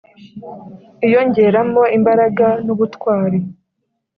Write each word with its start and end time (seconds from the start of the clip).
iyongeremo 1.05 1.81
imbaraga 1.97 2.47
n'ubutwari. 2.65 3.39